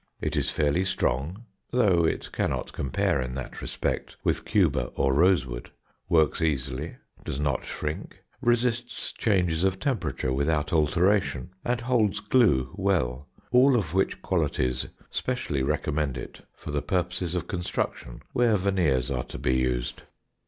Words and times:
It 0.19 0.35
is 0.35 0.49
fairly 0.49 0.83
strong 0.83 1.45
(though 1.69 2.05
it 2.05 2.31
cannot 2.31 2.73
compare 2.73 3.21
in 3.21 3.35
that 3.35 3.61
respect 3.61 4.17
with 4.23 4.45
Cuba 4.45 4.85
or 4.95 5.13
rosewood), 5.13 5.69
works 6.09 6.41
easily, 6.41 6.95
does 7.23 7.39
not 7.39 7.63
shrink, 7.63 8.23
resists 8.41 9.11
changes 9.11 9.63
of 9.63 9.77
temperature 9.79 10.33
without 10.33 10.73
alteration, 10.73 11.51
and 11.63 11.81
holds 11.81 12.19
glue 12.19 12.73
well, 12.75 13.27
all 13.51 13.75
of 13.75 13.93
which 13.93 14.23
qualities 14.23 14.87
specially 15.11 15.61
recommend 15.61 16.17
it 16.17 16.43
for 16.55 16.71
the 16.71 16.81
purposes 16.81 17.35
of 17.35 17.47
construction 17.47 18.23
where 18.33 18.55
veneers 18.55 19.11
are 19.11 19.25
to 19.25 19.37
be 19.37 19.53
used. 19.53 20.01